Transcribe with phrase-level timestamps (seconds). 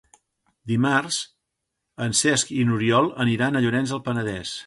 [0.69, 1.17] Dimarts
[2.07, 4.59] en Cesc i n'Oriol aniran a Llorenç del Penedès.